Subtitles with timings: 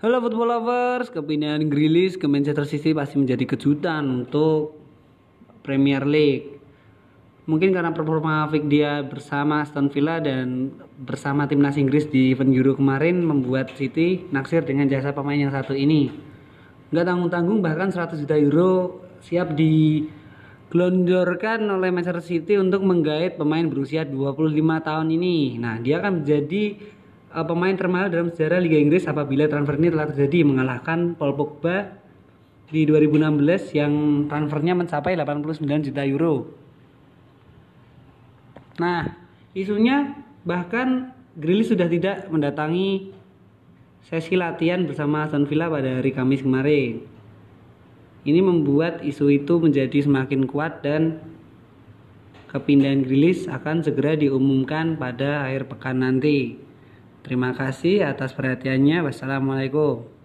[0.00, 4.72] Halo football lovers, kepindahan Grilis ke Manchester City pasti menjadi kejutan untuk
[5.60, 6.56] Premier League.
[7.44, 10.72] Mungkin karena performa Fik dia bersama Aston Villa dan
[11.04, 15.76] bersama timnas Inggris di event Euro kemarin membuat City naksir dengan jasa pemain yang satu
[15.76, 16.08] ini.
[16.96, 24.08] Nggak tanggung-tanggung bahkan 100 juta euro siap digelondorkan oleh Manchester City untuk menggait pemain berusia
[24.08, 24.48] 25
[24.80, 25.60] tahun ini.
[25.60, 26.96] Nah, dia akan menjadi
[27.34, 31.98] uh, pemain termahal dalam sejarah Liga Inggris apabila transfer ini telah terjadi mengalahkan Paul Pogba
[32.70, 33.92] di 2016 yang
[34.30, 36.54] transfernya mencapai 89 juta euro.
[38.78, 39.10] Nah,
[39.52, 40.14] isunya
[40.46, 43.10] bahkan Grealish sudah tidak mendatangi
[44.06, 47.02] sesi latihan bersama Aston Villa pada hari Kamis kemarin.
[48.20, 51.18] Ini membuat isu itu menjadi semakin kuat dan
[52.50, 56.69] kepindahan Grealish akan segera diumumkan pada akhir pekan nanti.
[57.20, 59.04] Terima kasih atas perhatiannya.
[59.08, 60.19] Wassalamualaikum.